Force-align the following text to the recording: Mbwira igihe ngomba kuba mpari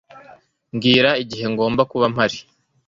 Mbwira 0.73 1.11
igihe 1.23 1.45
ngomba 1.53 1.81
kuba 1.91 2.05
mpari 2.13 2.37